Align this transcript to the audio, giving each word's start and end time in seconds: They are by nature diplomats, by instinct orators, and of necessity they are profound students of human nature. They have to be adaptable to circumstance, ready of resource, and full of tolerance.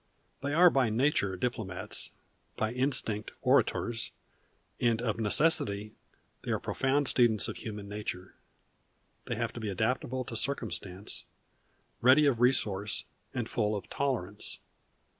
They 0.41 0.55
are 0.55 0.71
by 0.71 0.89
nature 0.89 1.35
diplomats, 1.37 2.09
by 2.57 2.71
instinct 2.73 3.29
orators, 3.43 4.11
and 4.79 4.99
of 4.99 5.19
necessity 5.19 5.93
they 6.41 6.49
are 6.49 6.57
profound 6.57 7.07
students 7.07 7.47
of 7.47 7.57
human 7.57 7.87
nature. 7.87 8.33
They 9.25 9.35
have 9.35 9.53
to 9.53 9.59
be 9.59 9.69
adaptable 9.69 10.25
to 10.25 10.35
circumstance, 10.35 11.25
ready 12.01 12.25
of 12.25 12.41
resource, 12.41 13.05
and 13.35 13.47
full 13.47 13.75
of 13.75 13.91
tolerance. 13.91 14.57